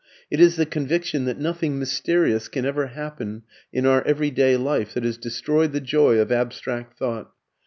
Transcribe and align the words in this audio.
It 0.31 0.39
is 0.39 0.55
the 0.55 0.65
conviction 0.65 1.25
that 1.25 1.37
nothing 1.37 1.77
mysterious 1.77 2.47
can 2.47 2.65
ever 2.65 2.87
happen 2.87 3.43
in 3.71 3.85
our 3.85 4.01
everyday 4.01 4.57
life 4.57 4.95
that 4.95 5.03
has 5.03 5.15
destroyed 5.15 5.73
the 5.73 5.79
joy 5.79 6.17
of 6.17 6.31
abstract 6.31 6.97
thought. 6.97 7.31